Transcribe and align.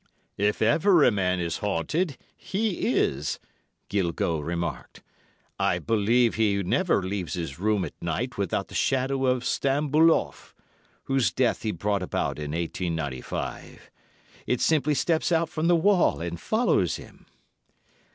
'If 0.35 0.63
ever 0.63 1.03
a 1.03 1.11
man 1.11 1.39
is 1.39 1.59
haunted, 1.59 2.17
he 2.35 2.91
is,' 2.97 3.37
Guilgaut 3.87 4.43
remarked. 4.43 5.03
'I 5.59 5.77
believe 5.77 6.33
he 6.33 6.63
never 6.63 7.03
leaves 7.03 7.35
his 7.35 7.59
room 7.59 7.85
at 7.85 7.93
night 8.01 8.35
without 8.35 8.69
the 8.69 8.73
shadow 8.73 9.25
of 9.27 9.45
Stambuloff, 9.45 10.55
whose 11.03 11.31
death 11.31 11.61
he 11.61 11.71
brought 11.71 12.01
about 12.01 12.39
in 12.39 12.49
1895. 12.49 13.91
It 14.47 14.59
simply 14.59 14.95
steps 14.95 15.31
out 15.31 15.49
from 15.49 15.67
the 15.67 15.75
wall 15.75 16.19
and 16.19 16.39
follows 16.41 16.95
him. 16.95 17.27